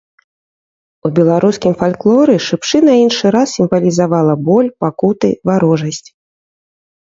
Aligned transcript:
У 1.09 1.11
беларускім 1.19 1.75
фальклоры 1.81 2.39
шыпшына 2.47 2.91
іншы 3.03 3.35
раз 3.37 3.47
сімвалізавала 3.59 4.33
боль, 4.51 4.73
пакуты, 4.87 5.29
варожасць. 5.55 6.09